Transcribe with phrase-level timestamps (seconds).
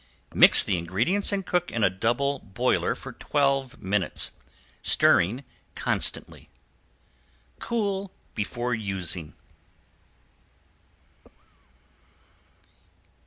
[0.33, 4.31] Mix the ingredients and cook in double boiler for twelve minutes,
[4.81, 5.43] stirring
[5.75, 6.49] constantly.
[7.59, 9.35] Cool before using.